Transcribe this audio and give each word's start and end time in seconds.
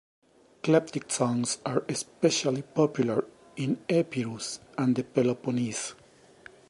Klephtic 0.63 1.11
songs 1.11 1.59
are 1.63 1.85
especially 1.87 2.63
popular 2.63 3.23
in 3.55 3.77
Epirus 3.87 4.59
and 4.75 4.95
the 4.95 5.03
Peloponnese. 5.03 5.93